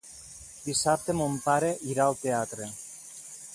Dissabte 0.69 1.15
mon 1.19 1.37
pare 1.45 1.69
irà 1.93 2.09
al 2.09 2.19
teatre. 2.25 2.71